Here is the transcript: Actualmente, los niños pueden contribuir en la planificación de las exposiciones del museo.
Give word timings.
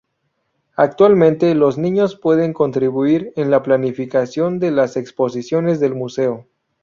Actualmente, 0.77 1.53
los 1.53 1.77
niños 1.77 2.15
pueden 2.15 2.53
contribuir 2.53 3.33
en 3.35 3.51
la 3.51 3.61
planificación 3.61 4.57
de 4.57 4.71
las 4.71 4.97
exposiciones 4.97 5.79
del 5.79 5.93
museo. 5.93 6.47